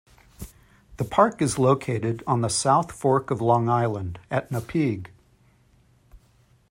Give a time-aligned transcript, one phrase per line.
[0.97, 5.11] The park is located on the South Fork of Long Island at Napeague.